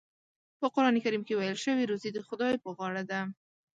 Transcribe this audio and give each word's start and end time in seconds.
په 0.59 0.67
قرآن 0.75 0.95
کریم 1.03 1.23
کې 1.27 1.33
ویل 1.35 1.57
شوي 1.65 1.83
روزي 1.89 2.09
د 2.13 2.19
خدای 2.27 2.53
په 2.63 2.69
غاړه 2.77 3.03
ده. 3.11 3.19